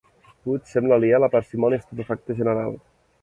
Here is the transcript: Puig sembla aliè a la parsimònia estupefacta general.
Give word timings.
Puig 0.45 0.63
sembla 0.69 0.95
aliè 1.01 1.11
a 1.17 1.19
la 1.23 1.29
parsimònia 1.37 1.83
estupefacta 1.83 2.39
general. 2.43 2.77